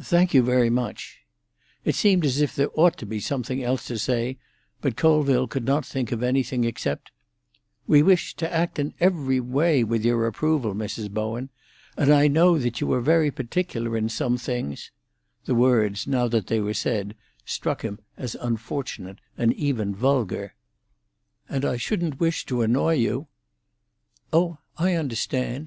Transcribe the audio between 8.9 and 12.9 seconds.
every way with your approval, Mrs. Bowen. And I know that